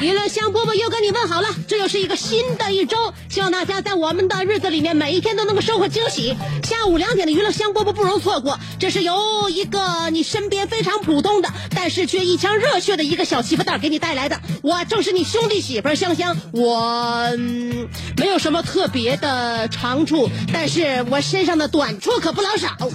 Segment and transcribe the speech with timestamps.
[0.00, 6.36] 娱乐香饽饽又跟你问好了，这又是一个新的一周，希望大家在我们的日子里面每一天都能够收获惊喜。
[6.62, 14.40] 下午两点的娱乐香饽饽不容错过，这是由一个你身边非常普通的，但是却一腔热血的一个小媳妇蛋给你带来的。
[14.62, 17.28] 我正是你兄弟媳妇香香，我、
[18.16, 22.68] 没有什么特别的长处，但是我身上的短处可不老少。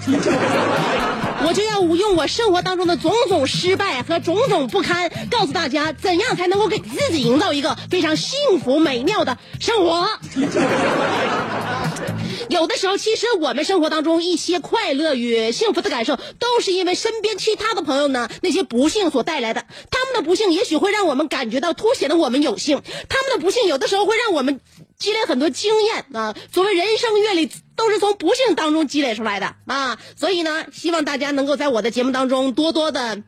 [1.42, 10.08] 我就要用我生活当中的种种失败和种种不堪，告诉大家怎样才能够给自己营造一个非常幸福美妙的生活。
[12.50, 19.64] 有的时候，其实我们生活当中一些快乐与幸福的感受，都是因为身边其他的朋友呢那些不幸所带来的。
[19.92, 24.60] 他们的不幸也许会让我们感觉到凸显了我们有幸，他们的不幸有的时候会让我们
[24.98, 26.36] 积累很多经验啊。
[26.52, 30.00] 所谓人生阅历，都是从不幸当中积累出来的啊。
[30.16, 33.22] 所以呢，希望大家能够在我的节目当中多多的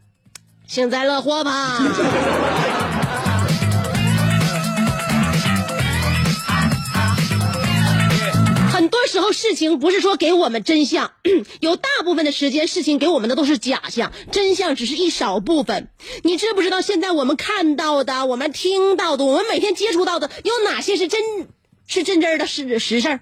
[0.68, 1.78] 幸灾乐祸吧。
[9.12, 11.12] 时候，事情不是说给我们真相，
[11.60, 15.90] 有大部分的时间，事情给我们的都是假象，真相只是一少部分。
[16.24, 21.22] 你知不知道，现在我们看到的、我们听到的、我们每天接触到的，有哪些是真
[21.88, 23.20] 是真真的实实事儿？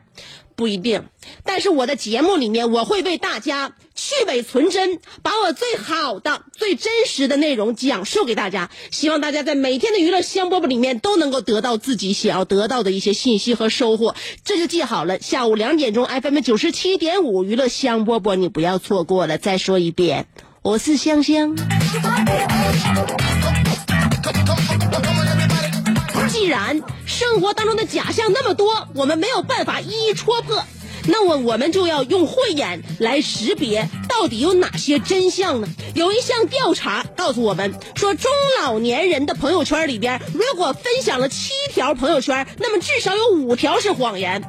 [0.59, 1.05] 不一定，
[1.45, 8.69] 但是我的节目里面，我会为大家去伪存真，把我最好的、最真实的内容讲述给大家。
[8.91, 14.15] 希望大家在每天的娱乐香饽饽里面都能够得到自己想要得到的一些信息和收获。
[14.43, 19.37] 这就记好了，下午两点钟 FM 九十七点五娱乐香饽饽，你不要错过了。
[19.37, 20.27] 再说一遍，
[20.61, 21.55] 我是香香。
[26.39, 30.63] 既然生活当中的假象那么多，我们没有办法一一戳破，
[31.05, 35.67] 那我我们就要用慧眼来识别到底有哪些真相呢？
[35.95, 44.41] 有一项调查告诉我们说，中老年人的朋友圈里边，如果分享了七条朋友圈，那么至少有五条是谎言。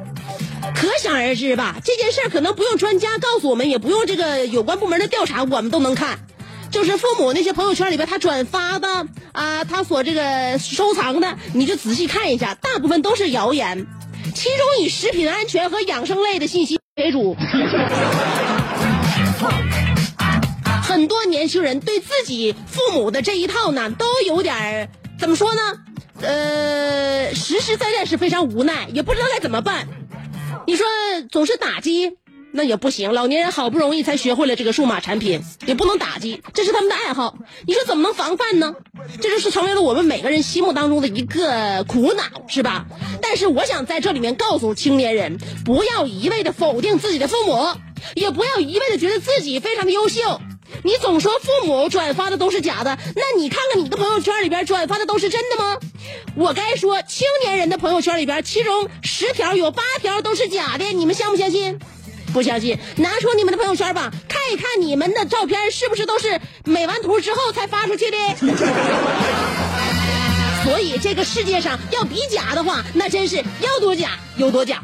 [0.76, 6.20] 可想而知吧，这件事儿可能不用专家告诉我们，也不用这个有关部门的调查，我们都能看。
[6.70, 13.86] 就是父母那些朋友圈里边他转发的啊，他所这个收藏的，你就仔细看一下，大部分都是谣言，
[14.34, 17.36] 其中以食品安全和养生类的信息为主。
[20.82, 25.60] 很多年轻人对自己父母的这一套呢，都有点怎么说呢？
[26.22, 29.88] 呃，实实在在是非常无奈，也不知道该怎么办。
[30.66, 30.86] 你说
[31.30, 32.16] 总是打击，
[32.52, 33.12] 那也不行。
[33.12, 37.36] 老年人好不容易才学会了这个数码产品，也不能打击，这是他们的爱好。
[37.66, 38.74] 你说怎么能防范呢？
[39.20, 42.86] 这就是成为了我们每个人心目当中的一个苦恼，是吧？
[43.22, 47.66] 但是我想在这里面告诉青年人，不要一味的否定自己的父母，
[48.14, 50.40] 也不要一味的觉得自己非常的优秀。
[50.84, 55.78] 你总说父母转发的都是假的，那你看看你的朋友圈里边转发的都是真的吗？
[56.36, 61.80] 我该说，青年人的朋友圈里边，其中十条有八条都是假的，你们相不相信？
[62.32, 68.16] 不相信，拿出你们的朋友圈吧，看一看你们的照片是不是都是美完图之后才发出去的。
[70.64, 74.80] 所以这个世界上要比假的话，那真是要多假有多假。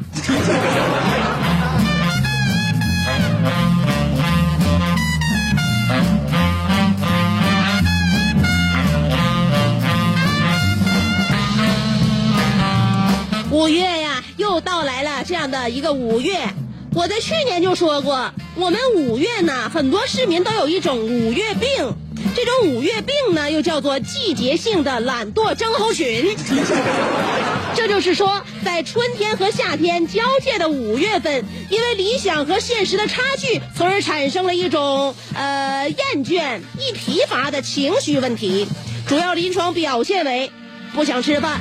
[13.49, 16.47] 五月呀，又到来了，这样的一个五月，
[16.93, 21.93] 我在去年就说过，我们五月呢，很多市民都有一种五月病，
[22.35, 26.35] 这种五月病呢，又叫做季节性的懒惰症候群。
[27.75, 38.67] 这就是说，在春天和夏天交界的五月份，因为理想和现实的差距，从而产生了一种呃厌倦、易疲乏的情绪问题，
[39.07, 40.51] 主要临床表现为
[40.95, 41.59] 不想吃饭、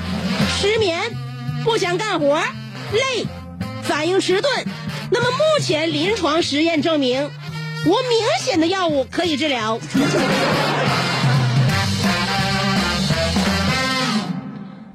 [0.58, 0.98] 失眠、
[1.62, 2.40] 不想干活、
[2.92, 3.26] 累、
[3.82, 4.50] 反应迟钝。
[5.10, 7.30] 那么目前临床实验证明，
[7.84, 7.98] 无明
[8.40, 9.78] 显的药物可以治疗。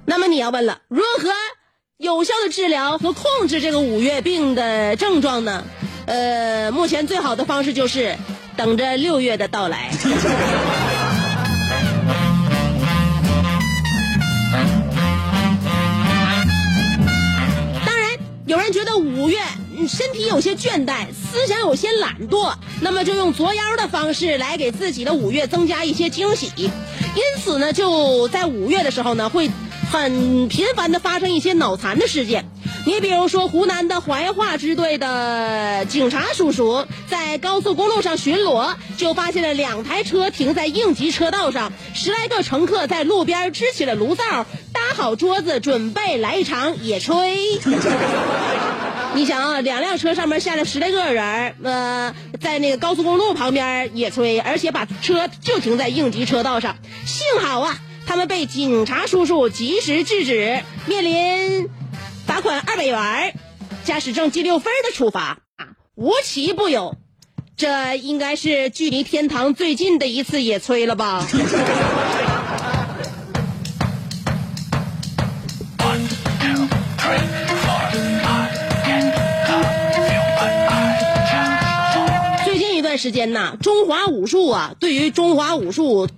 [0.05, 1.29] 那么你要问了，如何
[1.97, 5.63] 有效的治疗和控制这个五月病的症状呢？
[6.05, 8.17] 呃，目前最好的方式就是
[8.57, 9.89] 等着六月的到来。
[17.85, 18.09] 当然，
[18.47, 19.39] 有人觉得五月
[19.87, 26.51] 身体有些倦怠，思想有些懒惰，那么就用作妖的方式来给自己的五月增加一些惊喜。
[26.55, 29.49] 因此呢，就在五月的时候呢，会
[29.91, 32.45] 很频繁的发生一些脑残的事件。
[32.83, 44.23] 你比如说，湖南的怀化支队的警察叔叔在高速公路上巡逻，就发现了两台车停在应急车道上，十来个乘客在路边支起了炉灶，
[44.73, 47.59] 搭好桌子，准备来一场野炊。
[49.13, 56.77] 你想啊，两辆车上面下来十来个人，呃，在那个高速公路旁边野炊，而且把车就停在应急车道上。
[57.05, 57.77] 幸好啊，
[58.07, 61.69] 他们被警察叔叔及时制止，面临
[62.25, 63.35] 罚款二百元、
[63.83, 66.95] 驾驶证记六分的处罚啊，无奇不有。
[67.57, 71.27] 这应该是距离天堂最近的一次野炊了吧？
[82.91, 86.09] 段时间呐，中华武术啊，对于中华武术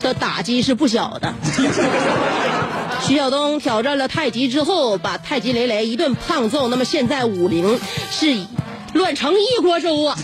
[0.00, 1.32] 的打击是不小的。
[3.06, 6.66] 徐晓东挑战了太极之后，把太极雷雷一顿胖揍。
[6.66, 7.78] 那么现在武林
[8.10, 8.36] 是
[8.94, 10.16] 乱成一锅粥啊！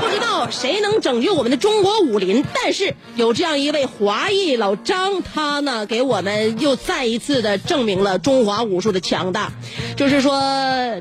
[0.00, 9.52] 不知道谁能拯救我们的中国武林，但是有这样一位华裔老张，他呢给我们又再一次的证明了中华武术的强大。
[9.96, 10.40] 就是说，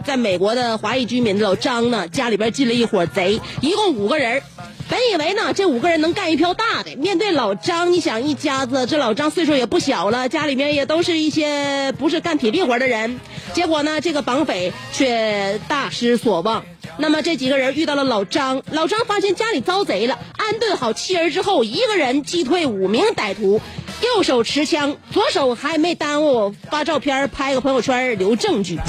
[0.05, 4.41] 在美国的华裔居民老张呢，家里边进了一伙贼，一共五个人。
[4.87, 6.95] 本以为呢，这五个人能干一票大的。
[6.97, 13.19] 面对老张，你想一家子，这老张岁数也不小了，家里面也都是一些不是干体力活的人。
[13.53, 16.63] 结果呢，这个绑匪却大失所望。
[16.97, 23.59] 那么这几个人遇到了老张，老张发现家里遭贼了，安顿好妻儿之后，一个人击退五名歹徒，
[24.01, 28.79] 右手持枪，左手还没耽误发照片、拍个朋友圈留证据。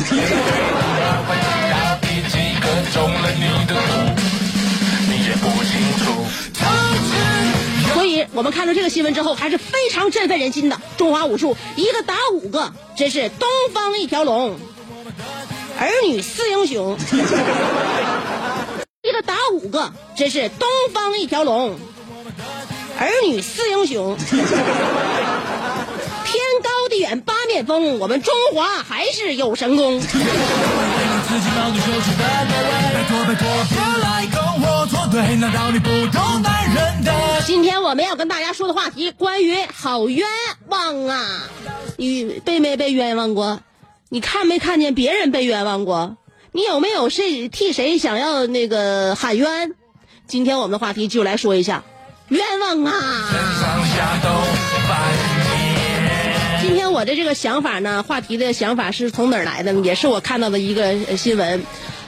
[8.36, 10.78] 我们看到这个新闻之后，还是非常振奋人心的。
[10.98, 14.58] 中华武术一个打五个，真是东方一条龙，
[15.80, 16.98] 儿女四英雄。
[19.02, 21.78] 一个打五个，真是东方一条龙，
[23.00, 24.14] 儿女四英雄。
[26.26, 29.98] 天高地远八面风，我们中华还是有神功。
[35.16, 37.12] 自己毛主说出的那位，拜托拜托，别来跟我作对，难道你不懂男人的？
[37.46, 40.26] 今天我们要跟大家说的话题，关于好冤
[40.68, 41.48] 枉啊！
[41.96, 43.60] 你被没被冤枉过？
[44.10, 46.18] 你看没看见别人被冤枉过？
[46.52, 49.72] 你有没有谁替谁想要那个喊冤？
[50.26, 51.82] 今天我们的话题就来说一下
[52.28, 52.92] 冤枉啊！
[56.60, 59.80] 今天我的这个想法呢，话题的想法是从哪儿来的呢？
[59.84, 61.64] 也是我看到的一个新闻。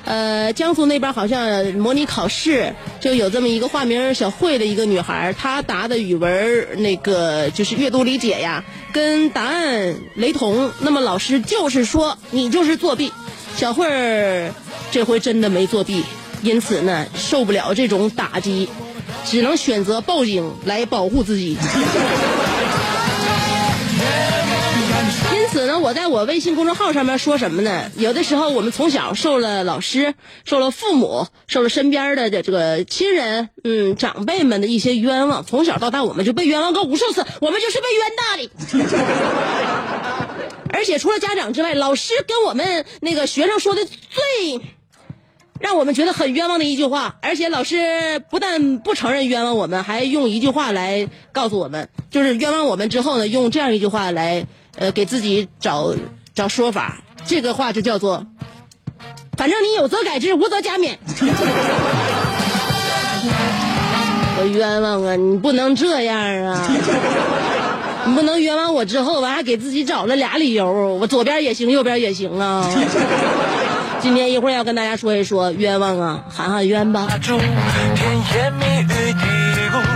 [0.08, 10.72] 呃，江苏那边好像模拟考试，就有这么一个化名小慧的一个女孩，她答的语文那个就是阅读理解呀，跟答案雷同。
[10.80, 13.12] 那么老师就是说你就是作弊。
[13.54, 14.50] 小慧儿
[14.90, 16.02] 这回真的没作弊，
[16.40, 18.66] 因此呢受不了这种打击，
[19.26, 21.58] 只能选择报警来保护自己。
[25.50, 27.90] 此呢，我在我微信公众号上面说什么呢？
[27.96, 30.14] 有的时候我们从小受了老师、
[30.44, 38.50] 受了父母、受了身边的这个亲人、嗯长辈们的一些冤枉，从小到大我们就被冤枉过无数次，我们就是被冤大的。
[40.70, 44.60] 而且除了家长之外，老师跟我们那个学生说的最
[45.58, 54.46] 让我们觉得很冤枉的一句话，而且老师不但不承认冤枉我们，还用一句话来告诉我们，就是冤枉我们之后呢，用这样一句话来
[54.78, 55.94] 呃给自己找
[56.34, 56.98] 找说法。
[57.26, 58.24] 这个话就叫做
[59.36, 60.96] 反正你有则改之，无则加勉。
[64.40, 65.16] 我冤枉啊！
[65.16, 66.16] 你不能这样
[66.46, 66.68] 啊！
[68.06, 72.64] 你不能冤枉我之后，完还给自己找了俩理由，我左边也行，右边也行啊！
[74.00, 77.08] 今天一会儿要跟大家说一说冤枉啊，喊喊冤吧。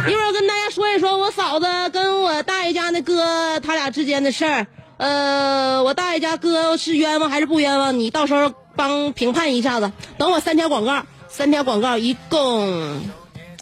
[0.08, 2.01] 一会儿要跟大家说一说我嫂子跟
[2.42, 4.66] 大爷家那哥他俩之间的事儿。
[4.98, 7.98] 呃，我大爷家哥是冤枉还是不冤枉？
[7.98, 9.90] 你到时候帮评判一下子。
[10.16, 13.00] 等我三条广告，三条广告一共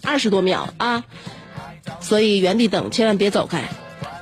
[0.02, 1.04] 二十多秒啊，
[2.00, 3.64] 所以原地等，千万别走开。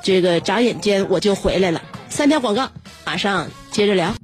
[0.02, 1.82] 这个眨眼间我就回来了。
[2.08, 2.70] 三条广告，
[3.04, 4.14] 马上接着聊。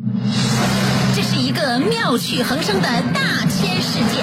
[1.16, 4.22] 这是一个妙趣横生的大千世界。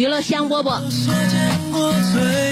[0.00, 0.80] 娱乐香饽饽。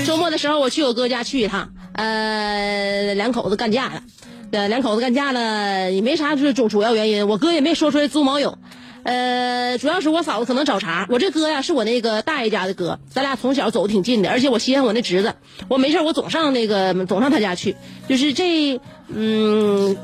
[0.04, 8.58] 周末的时候，我去我哥家去一趟，呃，两口子干架了，两口子干架了，也没啥就是主主要原因，我哥也没说出来猪毛友，
[9.02, 15.32] 呃，主要是我嫂子可能找茬，我这哥呀是我那个大爷家的哥，咱俩从小走的挺近的，而且我稀罕我那侄子，
[15.68, 17.76] 我没事我总上那个总上他家去，
[18.06, 18.78] 就是这
[19.08, 19.96] 嗯。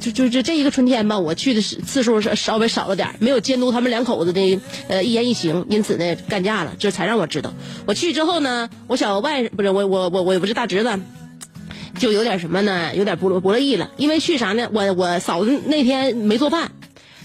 [0.00, 7.52] 就就这这一个春天吧，我去的是次数是稍微少了点儿没有监督他们两口子的呃一言一行，因此呢干架了，这才让我知道。
[7.86, 10.98] 我去之后呢，我小外不是我我我我也不是大侄子，
[11.98, 14.68] 就有点什么呢，有点不不乐意了，因为去啥呢？
[14.72, 16.72] 我我嫂子那天没做饭，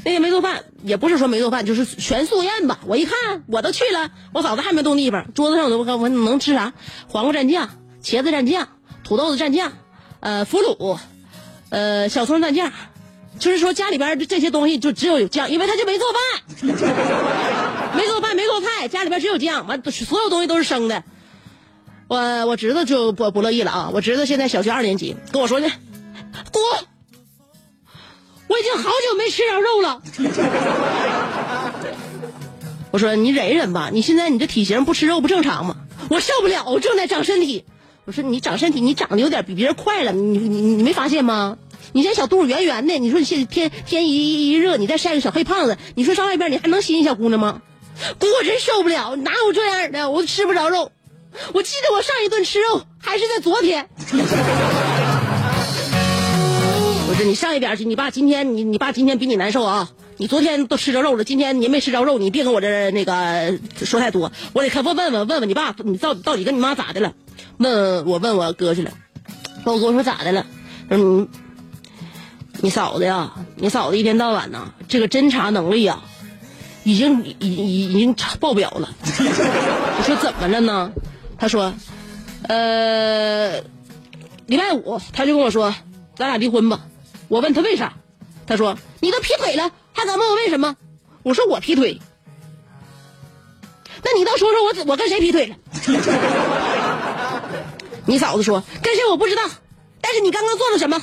[0.04, 2.80] 那天没做饭，也不是说没做饭，就是全素宴吧。
[2.86, 6.74] 我一看我都去了，我嫂子还没动地方，桌子上我都我我能吃啥？
[7.08, 7.70] 黄瓜蘸酱、
[8.04, 8.68] 茄子蘸酱、
[9.04, 9.74] 土豆子蘸酱，
[10.20, 10.98] 呃，腐乳。
[11.70, 12.72] 呃，小葱蘸酱，
[13.40, 16.22] 就是说家里边这些东西就只有酱，因为他就没做饭，
[17.98, 21.04] 没做饭没做菜，家里边只有酱，完所有东西都是生的。
[22.08, 23.90] 我我侄子就不不乐意了啊！
[23.92, 25.68] 我侄子现在小学二年级，跟我说呢，
[26.52, 26.60] 姑，
[28.48, 30.02] 我已经好久没吃着肉了。
[32.92, 35.78] 我说你忍一忍吧，你现在你这体型不吃肉不正常吗？
[36.10, 37.66] 我受不了，我正在长身体。
[38.06, 41.58] 我说你长身体，你长得有点比别人快了，你你你没发现吗？
[41.92, 47.64] 你这小肚子圆圆的，你说你现在天天一一热，你再晒个小黑胖子，你说上外边你还能吸引小姑娘吗？
[48.20, 50.12] 姑，我真受不了，哪有这样的？
[50.12, 50.92] 我吃不着肉。
[51.54, 53.90] 我记得我上一顿吃肉还是在昨天。
[57.08, 59.90] 我说你上一边去，你爸今天你你爸今天比你难受啊！
[60.18, 67.14] 你昨天都吃着肉了，今天你没吃着肉，你别跟我这那个说太多，我得看问问问问问你爸，你到到底跟你妈咋的了？
[67.58, 68.92] 问我问我哥去了，
[69.66, 70.46] 我哥说咋的了？
[70.90, 71.28] 他说你
[72.62, 76.02] 你嫂子呀，你嫂子一天到晚呐，这个侦查能力呀，
[76.84, 78.90] 已经已已已经爆表了。
[79.02, 80.92] 我 说怎么了呢？
[81.38, 81.74] 他说，
[82.48, 83.60] 呃，
[84.48, 85.76] 礼拜五他就跟我说，
[86.16, 86.82] 咱俩离婚吧。
[87.28, 87.94] 我问他为啥，
[88.46, 90.76] 他说你都劈腿了，还敢问我为什么？
[91.24, 92.00] 我说我劈腿，
[94.04, 95.56] 那你倒说说我我跟谁劈腿了？
[98.06, 99.42] 你嫂子说跟谁我不知道，
[100.02, 101.02] 但是你刚刚做了什么，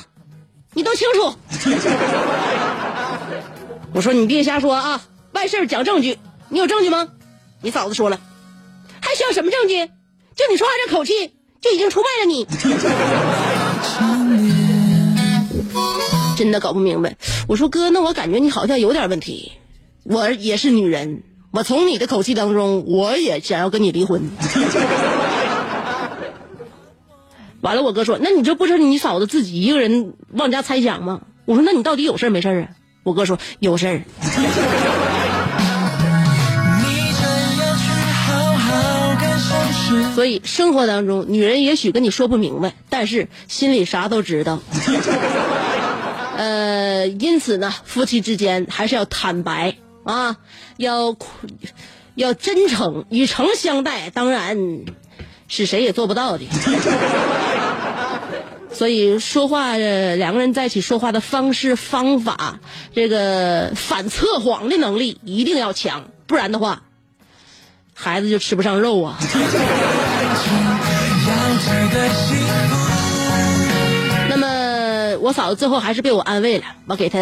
[0.73, 1.35] 你都清楚。
[3.93, 6.17] 我说你别瞎说啊，办事讲证据，
[6.49, 7.09] 你有证据吗？
[7.61, 8.19] 你嫂子说了，
[9.01, 9.85] 还需要什么证据？
[10.35, 12.47] 就你说话这口气，就已经出卖了你。
[16.35, 17.15] 真的搞不明白。
[17.47, 19.51] 我说哥，那我感觉你好像有点问题。
[20.03, 24.31] 我也是女人，我从你的口气当中，我也想要跟你离婚。
[27.63, 32.67] 完了，我哥说：“那你这不是你嫂子自己一个人往家猜想吗？”我说：“那你到底有事儿没事儿啊？”
[33.03, 34.01] 我哥说：“有事儿。
[36.81, 37.23] 你真
[37.57, 44.59] 要去好好感受所以生活当中，女人也许跟你说不明白，但是心里啥都知道。
[46.35, 50.35] 呃，因此呢，夫妻之间还是要坦白啊，
[50.75, 51.15] 要
[52.15, 54.09] 要真诚，以诚相待。
[54.09, 54.57] 当然，
[55.47, 56.43] 是谁也做不到的。
[58.73, 62.59] 所以说话，两个人在一起说话的方式方法，
[62.93, 66.81] 这个反测谎的能力一定要强，不然的话，
[67.93, 69.17] 孩子就吃不上肉啊。
[74.29, 77.19] 那么我嫂子最后还是被我安慰了，我给她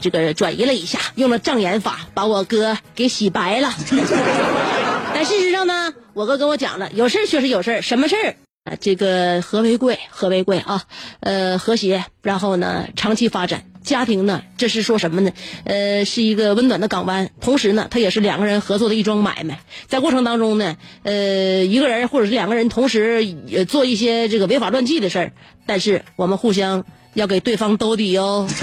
[0.00, 3.72] 这个转移了一下，用了障眼法，把我哥给洗白了。
[5.14, 8.34] 但事实上呢，我哥跟我讲了，有事儿确实有事儿，什么事儿？
[8.80, 10.82] 这个和为贵，和为贵啊，
[11.20, 15.32] 呃，和谐，然后呢，长期发展，家庭呢，这是说什么呢？
[15.64, 23.36] 呃，是一个温暖的港湾，同时呢，它也是两个人合作的一桩买卖，在过程当中呢，呃，一个人或者是两个人同时
[23.68, 25.32] 做一些这个违法乱纪的事儿，
[25.66, 26.84] 但是我们互相
[27.14, 28.48] 要给对方兜底哦。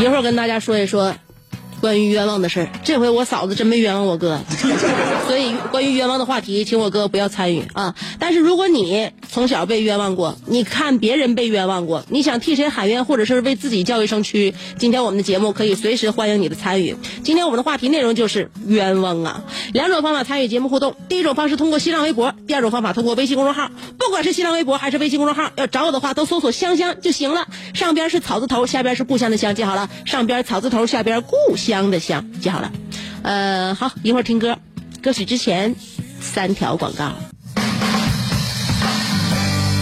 [0.00, 1.14] 一会儿跟大家说一说。
[1.80, 4.38] 关于冤枉的事儿，这回我嫂子真没冤枉我哥，
[5.26, 7.94] 所以关于冤枉的话题，请我哥不要参与啊。
[8.18, 16.96] 但是如果你从小被冤枉过，你看别人被冤枉过，你想替谁喊冤，或者是为自己叫一声屈，今天我们的节目可以随时欢迎你的参与。
[17.22, 20.96] 今天我们的话题内容就是冤枉啊，两种方法参与节目互动。
[21.08, 23.70] 第一种方式通过新浪微博，第二种方法通过微信公众号。
[23.98, 27.46] 不管是新浪微博还是微信公众号，要找我的话都搜索“香香”就行了。
[27.74, 29.88] 上边是草字头，下边是故乡的乡，记好了。
[30.04, 31.90] 上边草字头，下边故乡。
[31.90, 32.72] 的香，记好了。
[33.22, 34.58] 呃，好，一会儿听歌，
[35.02, 35.74] 歌曲之前
[36.20, 37.29] 三条广告。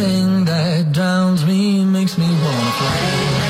[0.00, 3.49] thing that drowns me makes me wanna fly.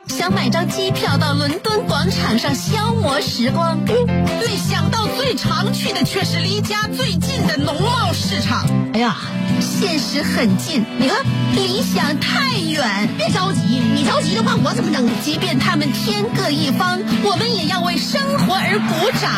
[0.11, 8.65] 想买张机票到伦敦广场上消磨时光，没想到最常去的却是离家最近的农贸市场。
[8.93, 9.15] 哎呀，
[9.61, 11.17] 现实很近，你看
[11.55, 13.07] 理想太远。
[13.17, 15.09] 别着急，你着急的话，我怎么整？
[15.23, 19.31] 即便他们天各一方，我们也要为生活而鼓掌。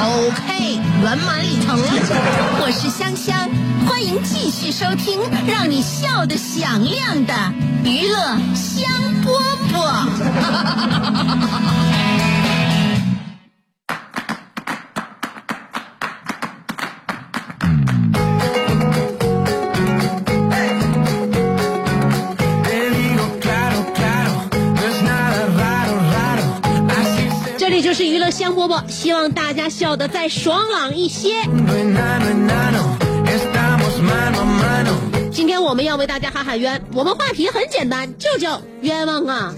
[0.00, 1.86] OK，圆满礼成了。
[2.62, 3.50] 我是香香，
[3.86, 7.34] 欢迎继续收听让你笑得响亮的
[7.84, 8.14] 娱乐
[8.54, 8.88] 香
[9.24, 9.26] 饽
[9.72, 10.06] 饽，
[27.58, 31.42] 这里就是娱乐香饽饽，希望大家笑得再爽朗一些。
[35.52, 39.54] 今天我们要为大家喊喊冤，我们话题很简单，就叫冤枉啊！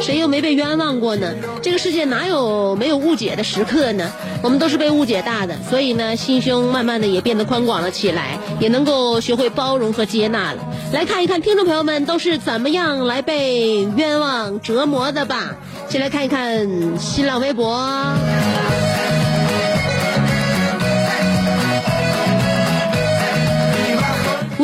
[0.00, 1.34] 谁又没被冤枉过呢？
[1.60, 4.12] 这个世界哪有没有误解的时刻呢？
[4.44, 10.58] 我们都是被误解大的，所以呢，心胸慢慢的也变得宽广了起来，也能够学会包容和接纳了。
[10.92, 15.56] 来看一看听众朋友们都是怎么样来被冤枉折磨的吧。
[15.88, 17.84] 先来看一看新浪微博。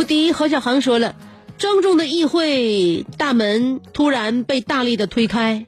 [0.04, 1.16] 无敌何小航说了，
[1.56, 5.66] 庄重的议会大门突然被大力的推开，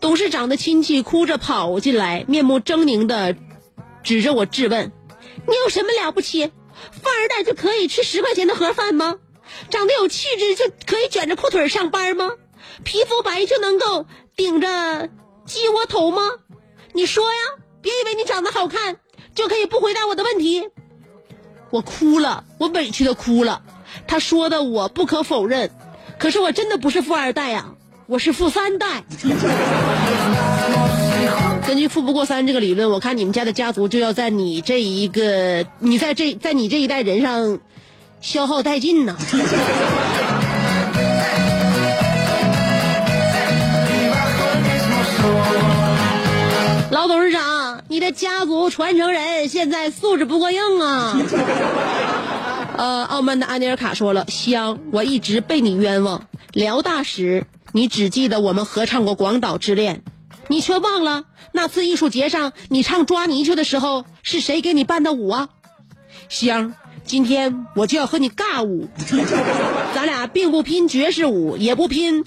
[0.00, 3.36] 董事长的亲戚哭着跑进来，面目狰狞的
[4.02, 4.90] 指着我质问
[5.46, 6.46] ：“你有什么了不起？
[6.46, 9.16] 富二代就可以吃十块钱的盒饭吗？
[9.68, 12.30] 长得有气质就可以卷着裤腿上班吗？
[12.84, 15.10] 皮肤白就能够顶着
[15.44, 16.22] 鸡窝头吗？
[16.94, 18.96] 你说呀，别以为你长得好看
[19.34, 20.70] 就可以不回答我的问题。”
[21.70, 23.60] 我哭了，我委屈的哭了。
[24.06, 25.70] 他说的我不可否认，
[26.18, 27.66] 可是我真的不是富二代呀、
[28.06, 29.04] 我是富三代。
[31.66, 37.58] 根据“富不过三”这个理论，我看你们家的家族就要在你这一个，你在这在你这一代人上
[38.20, 39.16] 消耗殆尽呐。
[46.90, 51.16] 老董事长，你的家族传承人现在素质不过硬啊。
[52.76, 56.26] 呃，傲慢的安尼尔卡说了：“香，我一直被你冤枉。
[56.52, 60.02] 辽大时，你只记得我们合唱过《广岛之恋》，
[60.48, 65.50] 你却忘了那次艺术节上你唱抓泥鳅的时候是谁给你伴的舞啊？
[66.28, 68.88] 香，今天我就要和你尬舞，
[69.94, 72.24] 咱俩并不拼爵士舞，也不拼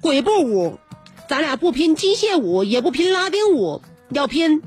[0.00, 0.80] 鬼步舞，
[1.28, 4.60] 咱俩不拼机械舞，也不拼拉丁舞，要拼，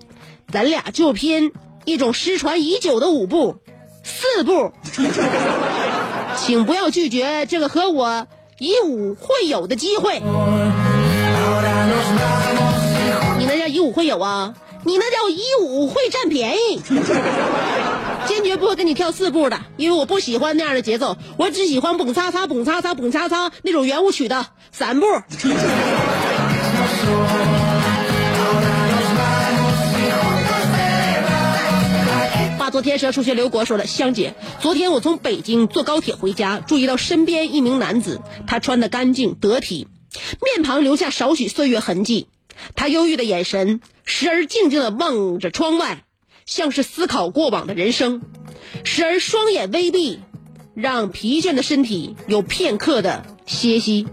[0.49, 1.51] 咱俩就拼
[1.83, 3.57] 一种失传已久的舞步。”
[4.03, 4.71] 四步，
[6.37, 8.27] 请不要拒绝这个和我
[8.57, 10.21] 以武会友的机会。
[13.37, 14.53] 你那叫以武会友啊？
[14.83, 16.81] 你那叫以武会占便宜。
[18.25, 25.05] 坚决不会跟你跳四步的，因为我不喜欢那样的节奏，我只喜欢蹦擦擦蹦擦擦蹦擦擦那种圆舞曲的三步。
[32.71, 39.89] 昨天蛇数学刘国说了，香姐，昨天我从北京坐高铁回家，注意到身边一名男子，他穿的干净得体，
[40.41, 42.27] 面庞留下少许岁月痕迹。
[42.73, 46.05] 他忧郁的眼神，时而静静的望着窗外，
[46.45, 48.21] 像是思考过往的人生；
[48.85, 50.19] 时而双眼微闭，
[50.73, 54.07] 让疲倦的身体有片刻的歇息。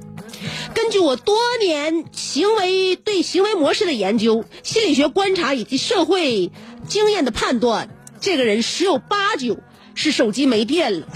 [0.74, 6.50] 根据我多年行为对行为模式的研究、心理学观察以及社会
[6.88, 9.58] 经验的判断，这个人十有八九
[9.94, 11.06] 是手机没电了。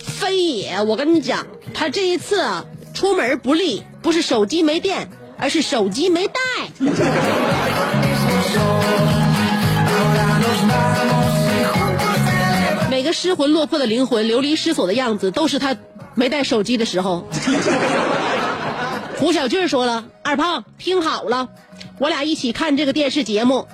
[0.00, 6.40] 非也，我跟你讲，他这一次啊，出门不利，不是手机没电，而是手机没带。
[12.90, 15.76] 每个失魂落魄的灵魂流离失所的样子，都是他
[16.14, 17.28] 没带手机的时候。
[19.18, 21.48] 胡小俊说了：“二胖，听好了，
[21.98, 23.66] 我俩一起看这个电视节目，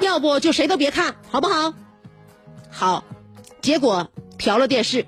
[0.00, 1.74] 要不就谁都别看，好不好？”
[2.70, 3.04] 好，
[3.60, 5.06] 结果调了电视，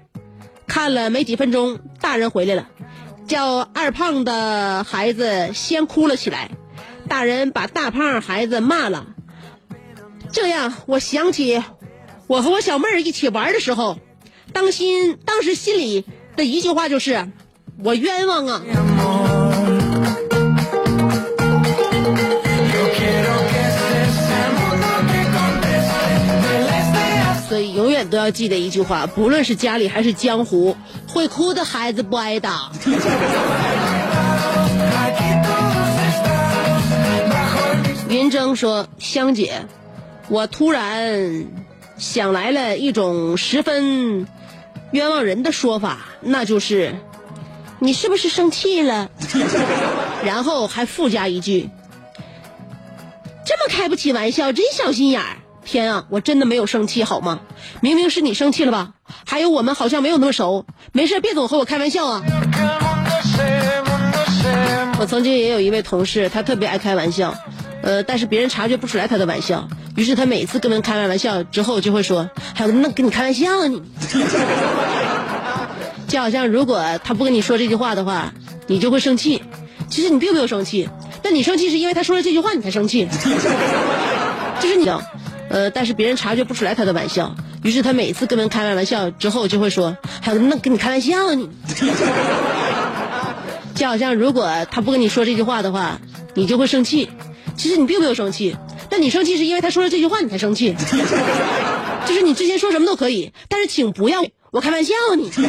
[0.66, 2.68] 看了没几分钟，大人回来了，
[3.26, 6.50] 叫二胖的孩子先哭了起来，
[7.08, 9.06] 大人把大胖孩子骂了。
[10.30, 11.62] 这样，我想起
[12.26, 13.98] 我和我小妹儿一起玩的时候，
[14.52, 16.04] 当心当时心里
[16.36, 17.28] 的一句话就是
[17.82, 18.62] ：“我冤枉啊！”
[28.08, 32.70] 都要记得一句话：不论是家里还是江湖，会哭的孩子不挨打。
[38.08, 39.66] 云峥说：“香姐，
[40.28, 41.46] 我突然
[41.98, 44.26] 想来了一种十分
[44.92, 46.94] 冤枉人的说法，那就是
[47.78, 49.10] 你是不是生气了？
[50.24, 51.68] 然后还附加一句：
[53.44, 55.36] 这么开不起玩笑，真小心眼儿。
[55.68, 57.40] 天啊，我真的没有生气好吗？
[57.82, 58.94] 明明是你生气了吧？
[59.26, 62.22] 还有我们好像没有那么熟，没事别总和我开玩笑啊。”
[64.98, 67.34] 我曾经也有一位同事，他特别爱开玩笑，
[67.82, 73.82] 呃，但是别人察觉不出来他的玩笑，于是他每次跟人开完玩笑之后，就会说：“还有那跟你开玩笑啊你。
[76.08, 78.32] ”就好像如果他不跟你说这句话的话，
[78.66, 79.42] 你就会生气。
[79.90, 80.88] 其实你并没有生气，
[81.22, 83.06] 但你生气是因为他说了这句话你才生气。
[84.60, 84.90] 就是你，
[85.50, 91.48] 呃，但是别人察觉不出来他的玩笑，于是他每次跟人开完玩笑之后，就会说：“还有那跟你开玩笑啊你。
[93.74, 96.00] ”就好像如果他不跟你说这句话的话，
[96.34, 97.08] 你就会生气。
[97.56, 98.56] 其实你并没有生气，
[98.90, 100.76] 但你生气是因为他说了这句话你才生气。
[102.06, 105.30] 就是你之前说什么都可以，但是请不要我开玩笑啊你。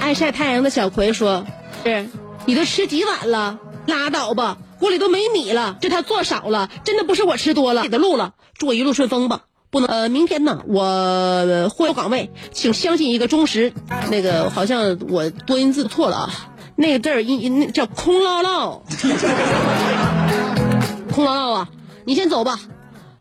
[0.00, 1.44] 爱晒太阳的小葵说
[1.84, 2.06] ：“是，
[2.44, 3.58] 你都吃几碗了？
[3.86, 5.76] 拉倒吧，锅里都没米了。
[5.80, 7.82] 这他做少了，真的不是我吃多了。
[7.82, 9.42] 你的路了，祝我一路顺风吧。
[9.70, 13.72] 不能，呃，明天呢，我会有岗位，请相信一个忠实。
[14.10, 16.30] 那个好像我多音字错了啊，
[16.76, 18.82] 那个字儿音音那叫空落落，
[21.12, 21.68] 空落落啊，
[22.04, 22.60] 你先走吧。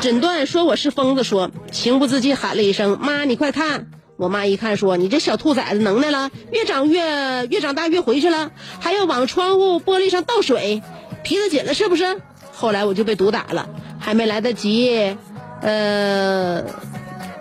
[0.00, 3.90] 诊断说我是疯子说，情不自禁喊了一声：“妈，你快看！”
[4.20, 10.82] 我妈一看说：“你这小兔崽子能耐了，越长越越长大越回去了，还要往窗户玻璃上倒水，
[11.22, 12.20] 皮子紧了是不是？”
[12.52, 15.16] 后来我就被毒打了，还没来得及，
[15.62, 16.62] 呃，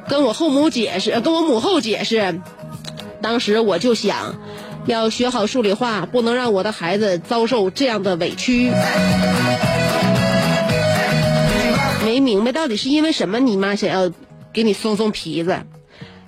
[0.07, 2.39] 跟我后母解释，跟我母后解释，
[3.21, 4.35] 当时我就想，
[4.85, 8.71] 要学好数理化，不能让我的孩子遭受这样的委屈。
[12.05, 14.09] 没明白到底是因为什么，你妈想要
[14.53, 15.59] 给你松松皮子。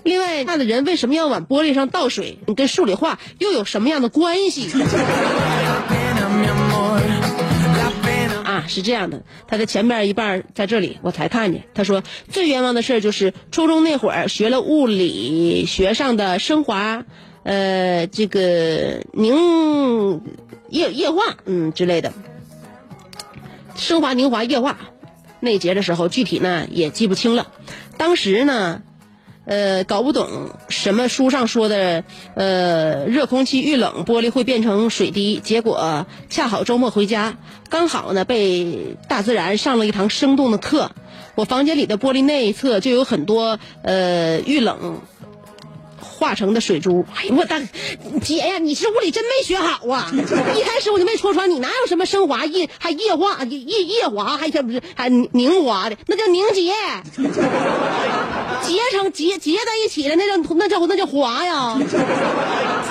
[0.04, 2.40] 另外，那的人为什么要往玻璃上倒水？
[2.48, 4.70] 你跟数理化又有什么样的关系
[8.44, 8.66] 啊？
[8.68, 11.64] 是这样的，他的前面一半在这里，我才看见。
[11.74, 17.06] 他说最冤枉的事就是初中那会儿学了物理学上的升华，
[17.44, 20.22] 呃，这个凝
[20.70, 22.14] 液液化，嗯之类的，
[23.76, 24.78] 升华凝华液化
[25.40, 27.48] 那节的时候，具体呢也记不清了。
[27.98, 28.82] 当时呢，
[29.46, 32.04] 呃，搞不懂什么书上说的，
[32.36, 35.40] 呃，热空气遇冷，玻璃会变成水滴。
[35.44, 37.38] 结果恰好周末回家，
[37.70, 40.92] 刚好呢被大自然上了一堂生动的课。
[41.36, 45.02] 我房间里的玻璃内侧就有很多呃遇冷
[46.22, 47.04] 化成的水珠。
[47.16, 47.60] 哎呀，我大
[48.22, 50.08] 姐呀，你是物理真没学好啊！
[50.56, 56.72] 一开始我就没戳穿你，哪有什么升华液还液化液液液化还这不是还凝华的，那叫凝 结。
[58.62, 61.76] 结成结结在一起了，那叫那叫那叫滑呀，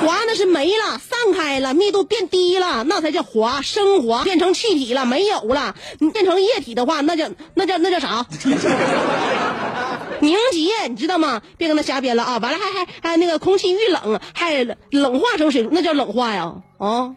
[0.00, 5.76] 滑那是没了，散开了，密度变低了，那才叫滑，升华变成气体了，没有了。
[6.00, 8.26] 你变成液体的话，那叫那叫那叫啥？
[10.20, 11.42] 凝结，你知道吗？
[11.56, 12.38] 别跟他瞎编了啊！
[12.38, 17.14] 完了还还还那个空气遇冷，还冷化成水，那叫冷化呀啊，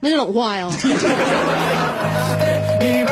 [0.00, 0.70] 那叫冷化呀。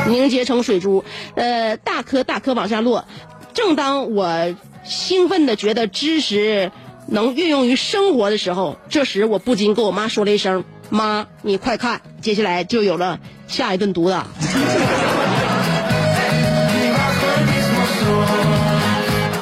[0.07, 3.05] 凝结成水珠，呃，大颗大颗往下落。
[3.53, 6.71] 正当我兴奋的觉得知识
[7.07, 14.27] 能运用于生活的时候，这时我不禁跟我妈说了一声：“妈，你快看，接下来就有了下一顿毒打。”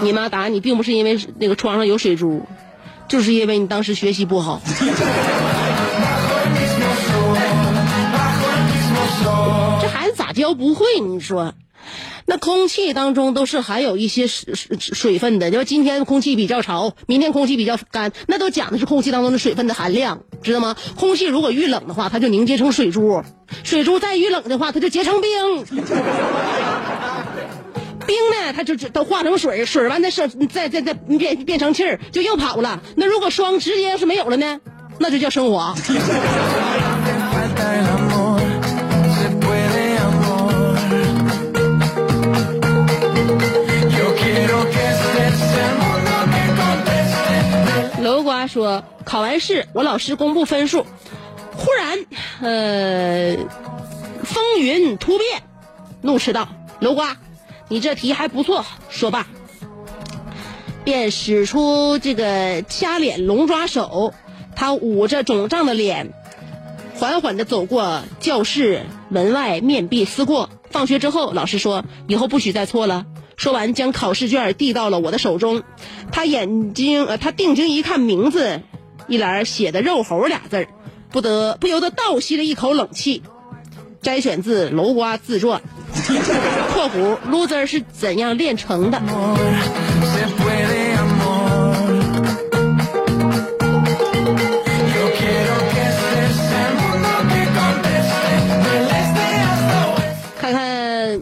[0.09, 2.41] 你妈打你，并不是因为那个床上有水珠，
[3.07, 4.59] 就是因为你当时学习不好。
[9.79, 10.99] 这孩子咋教不会？
[10.99, 11.53] 你说，
[12.25, 15.51] 那空气当中都是含有一些水水水分的。
[15.51, 20.75] 就今天空气比较潮，明天空气比较干，那都讲的是空气当中的水分的含量，知道吗？
[20.95, 23.21] 空气如果遇冷的话，它就凝结成水珠；
[23.63, 25.83] 水珠再遇冷的话，它就结成冰。
[28.09, 32.81] 冰呢，它就都化成水，水完再生再再再变变成气儿，就又跑了。
[32.95, 34.59] 那如果霜直接要是没有了呢，
[34.97, 35.75] 那就叫升华。
[48.01, 50.87] 楼瓜说，考完试，我老师公布分数，
[51.55, 52.05] 忽然，
[52.41, 53.37] 呃，
[54.23, 55.43] 风云突变，
[56.01, 56.49] 怒斥道
[56.81, 57.17] ：“楼瓜，
[57.69, 59.27] 你这题还不错。”说罢，
[60.83, 64.13] 便使出这个掐脸龙抓手，
[64.55, 66.11] 他捂着肿胀的脸，
[66.95, 70.49] 缓缓地走过教室门外，面壁思过。
[70.69, 73.05] 放学之后，老师说：“以后不许再错了。”
[73.37, 75.63] 说完，将考试卷递到了我的手中。
[76.11, 78.61] 他眼睛，呃，他定睛一看名字，
[79.07, 80.67] 一栏写的“肉猴”俩字儿，
[81.09, 83.23] 不得不由得倒吸了一口冷气。
[84.01, 85.61] 摘选自《楼瓜自传》
[86.73, 89.01] （括弧 loser 是怎样练成的？
[100.39, 101.21] 看看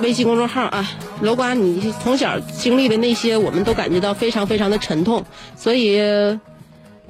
[0.00, 0.88] 微信公众号啊
[1.20, 5.24] 楼瓜你从小经历的那些我们都感觉到非常非常的沉痛
[5.56, 5.98] 所以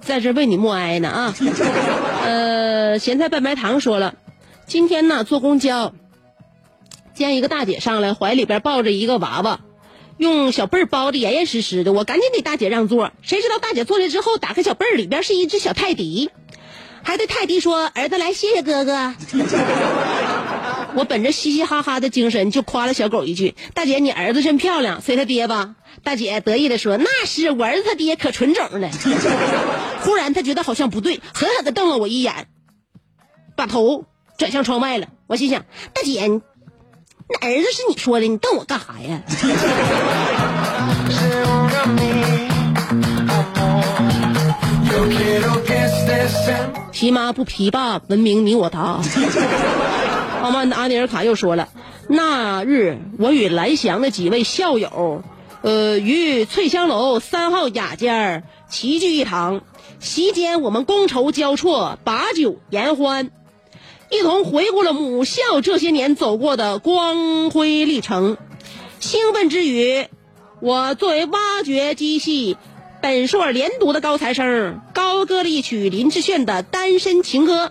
[0.01, 1.35] 在这为你默哀呢啊。
[2.25, 4.15] 呃咸菜拌白糖说了
[4.67, 5.93] 今天呢坐公交
[7.19, 9.61] 见一个大姐上来，怀里边抱着一个娃娃。
[10.17, 13.13] 用小被儿包的严严实实的，我赶紧给大姐让座。
[13.23, 16.31] 谁知道大姐坐下之后，打开小被儿，里边是一只小泰迪，
[17.03, 19.15] 还对泰迪说：“儿子来，谢谢哥哥。”
[20.97, 28.91] 我本着嘻嘻哈哈的精神，就夸了小狗一句：“大姐，你儿子真漂亮，随他爹吧。”大姐得意的说：“那是我儿子他爹可纯种了。”
[30.03, 32.49] 忽然他觉得好像不对，狠狠的瞪了我一眼，
[33.57, 34.05] 把头
[34.37, 35.09] 转向窗外了。
[35.29, 36.41] 我心想：大姐，
[37.29, 39.23] 那儿子是你说的，你瞪我干啥呀？
[46.91, 49.01] 皮妈不皮爸，文明你我他。
[50.43, 51.69] 傲慢的阿尼尔卡又说了，
[52.09, 55.23] 那日我与蓝翔的几位校友，
[55.63, 59.61] 呃，于翠香楼三号雅间儿齐聚一堂，
[60.01, 63.31] 席间我们觥筹交错，把酒言欢，
[64.11, 68.39] 一同回顾了母校这些年走过的光辉历程。
[69.01, 70.07] 兴奋之余，
[70.61, 72.57] 我作为挖掘机系
[73.03, 77.67] 本硕连读的高材生，高歌了一曲林志炫的《单身情歌》。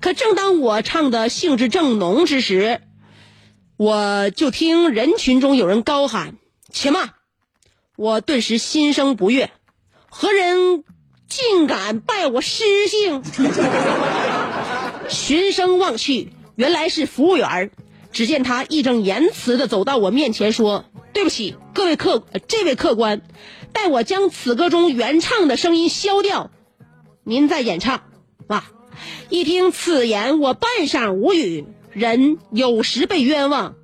[0.00, 2.80] 可正当我唱的兴致正浓之时，
[3.76, 6.34] 我就听人群中有人高喊
[6.72, 7.10] ：“且慢！”
[7.96, 9.50] 我顿时心生不悦，
[10.08, 10.84] 何人
[11.28, 13.22] 竟敢败我师性？
[15.08, 17.70] 循声望去，原来是服务员儿。
[18.12, 23.22] 只见他义正言辞地走到我面前，说：“对不起，各位客，这位客官，
[23.72, 26.50] 待我将此歌中原唱的声音消掉，
[27.22, 28.02] 您再演唱。”
[28.48, 28.64] 哇！
[29.28, 31.66] 一听此言，我半晌无语。
[31.92, 33.74] 人有时被冤枉，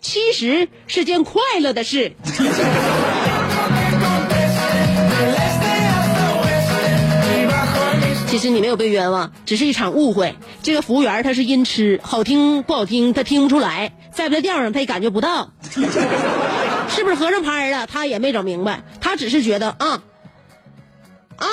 [0.00, 2.12] 其实是件快乐的事。
[8.54, 10.36] 你没有被冤枉，只是一场误会。
[10.62, 15.50] 这个服务员他是音痴，好听不好听他听不出来，在不在调上他也感觉不到，
[16.88, 20.02] 是不是合上拍了他也没整明白，他只是觉得啊，
[21.36, 21.46] 啊！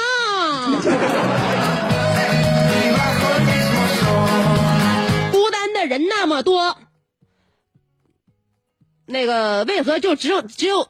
[5.32, 6.78] 孤单的人那么多，
[9.06, 10.88] 那个为何就只有只有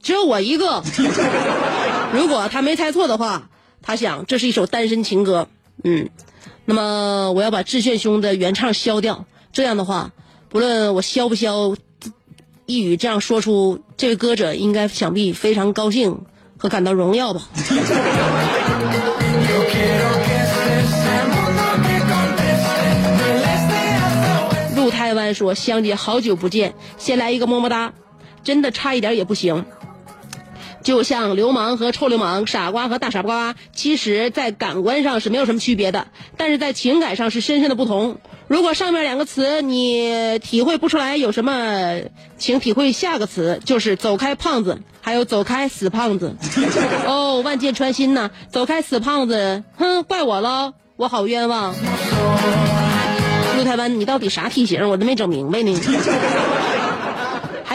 [0.00, 0.82] 只有我一个？
[2.12, 3.50] 如果他没猜错的话，
[3.82, 5.48] 他想这是一首单身情歌。
[5.84, 6.10] 嗯，
[6.64, 10.12] 那么我要把致炫兄的原唱消掉，这样的话，
[10.48, 11.76] 不论我消不消，
[12.66, 16.22] 一语这样说出，这位歌者应该想必非常高兴
[16.56, 17.48] 和感到荣耀吧。
[24.76, 27.92] 入台湾说：“香姐，好久不见，先来一个么么哒，
[28.42, 29.64] 真的差一点也不行。”
[30.82, 36.06] 就像流氓和臭流氓、傻瓜和大傻瓜，其实在感官上是没有什么区别的，
[36.36, 38.18] 但是在情感上是深深的不同。
[38.46, 42.00] 如果上面两个词你体会不出来有什么，
[42.38, 46.34] 请体会下个词，就是走开胖子，还有走开死胖子。
[47.06, 51.74] 哦，万箭穿心呐，走开死胖子，哼，怪我喽，我好冤枉。
[53.56, 54.88] 陆台湾，你到底啥体型？
[54.88, 55.78] 我都没整明白呢。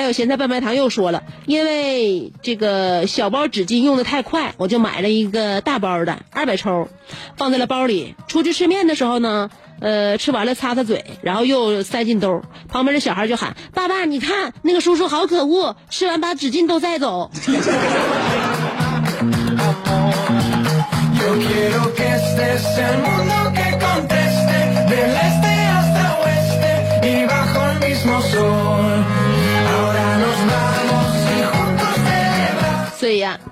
[0.03, 6.89] 还有咸菜拌白糖又说了，因为这个小包纸巾用的太快，我就买了一个大包的二百抽，
[7.37, 8.15] 放在了包里。
[8.27, 9.49] 出去吃面的时候呢，
[9.79, 12.41] 呃，吃完了擦擦嘴，然后又塞进兜。
[12.67, 17.31] 旁边的小孩就喊：“爸爸，你看那个叔叔好可恶，吃完把纸巾都带走。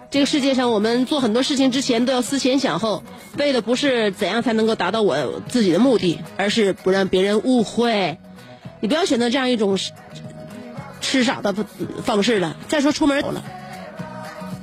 [0.09, 3.03] 这个世界上我们做很多事情之前都要思前想后，
[3.38, 8.17] 为的不是怎样才能够达到我自己的目的，而是不让别人误会。
[8.79, 9.77] 你不要选择这样一种
[11.01, 11.53] 吃傻的
[12.03, 12.57] 方式了。
[12.67, 13.43] 再说出门了，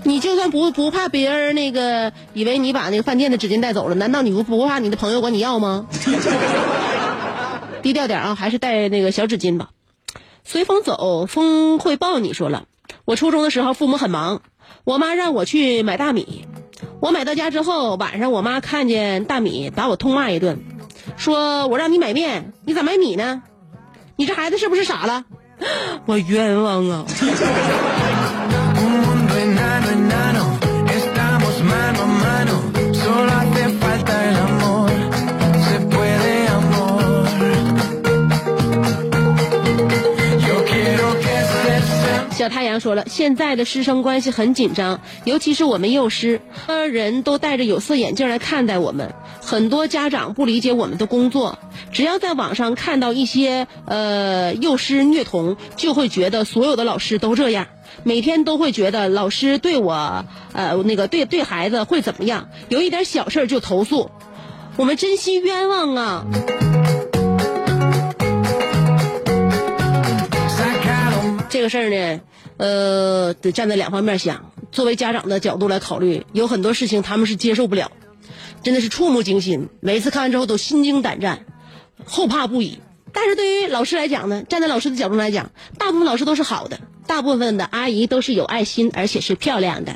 [0.04, 5.86] 你就算不不怕别人那个以为你把那个饭店的纸巾带走了，难道你不不怕你的朋友管你要吗？
[7.80, 9.70] 低调点啊，还是带那个小纸巾吧。
[10.44, 12.32] 随风走，风会抱你。
[12.32, 12.64] 说了，
[13.04, 14.42] 我初中的时候父母很忙，
[14.88, 16.46] 我妈让我去买大米。
[16.98, 20.60] 我买到家之后，晚上我妈看见大米，把我痛骂一顿，
[21.18, 23.42] 说我让你买面，你咋买米呢？
[24.16, 25.26] 你这孩子是不是傻了？
[26.06, 27.04] 我冤枉啊！
[42.38, 49.12] 小太阳说了，现在的师生关系很紧张，尤其是我们幼师，人都戴着有色眼镜来看待我们。
[49.42, 51.58] 很多家长不理解我们的工作，
[51.90, 57.66] 只要在网上看到一些呃幼师虐童，就会觉得所有的老师都这样，
[58.04, 64.12] 每天都会觉得老师对我呃那个对对孩子会怎么样，有一点小事儿就投诉，
[64.76, 66.24] 我们真心冤枉啊！
[71.58, 72.20] 这个事儿呢，
[72.56, 74.52] 呃，得站在两方面想。
[74.70, 77.90] 作为家长的角度来考虑，有很多事情他们是接受不了，
[78.62, 79.68] 真的是触目惊心。
[79.80, 81.46] 每次看完之后都心惊胆战，
[82.04, 82.78] 后怕不已。
[83.12, 86.78] 但是对于老师来讲呢，站在老师的角度来讲，大部分老师都是好的，
[87.08, 89.92] 大部分的阿姨都是有爱心，而且是漂亮的。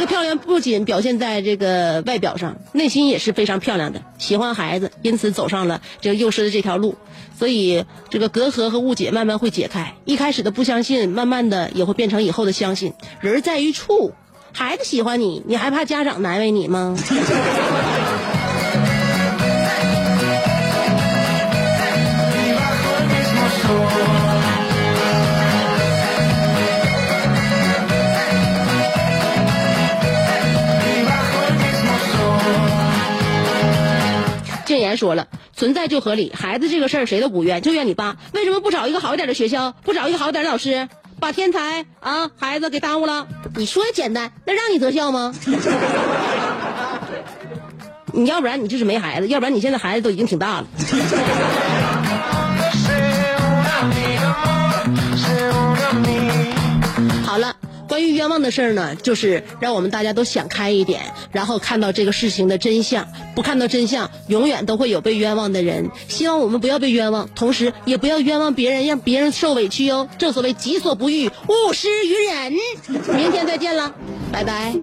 [0.00, 6.96] 这个漂亮不仅表现在这个外表上，内心也是非常漂亮的，喜欢孩子，因此走上了这个幼师的这条路。
[7.38, 12.94] 所以这个隔阂和误解慢慢会解开，一开始的不相信，慢慢的也会变成以后的相信。
[13.20, 14.14] 人在于处，
[14.52, 16.96] 孩子喜欢你，你还怕家长难为你吗？
[34.90, 38.16] 言说了，存在就合理，孩子这个事儿谁都不怨，就怨你爸。
[38.34, 40.88] 为什么不找一个好一点的学校，不找一个好一点的老师，
[41.18, 43.26] 把天才啊孩子给耽误了？
[43.56, 45.34] 你说简单，那让你择校吗？
[48.12, 50.66] 你要不然你就是没孩子，要不然你现在孩子都已经挺大了。
[57.30, 57.54] 好了，
[57.88, 63.06] 关于冤枉的事儿呢，就是让我们大家都想开一点，然后看到这个事情的真相。
[63.36, 65.90] 不看到真相，永远都会有被冤枉的人。
[66.08, 70.08] 希望我们不要被冤枉，同时也不要冤枉别人，让别人受委屈哟。
[70.18, 72.52] 正所谓己所不欲，勿施于人。
[73.14, 73.94] 明天再见了，
[74.32, 74.80] 拜拜。